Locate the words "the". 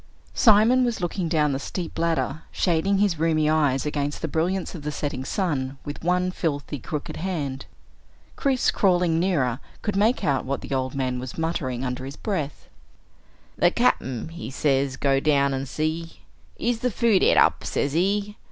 1.51-1.59, 4.23-4.27, 4.81-4.91, 10.61-10.73, 13.59-13.69, 16.79-16.89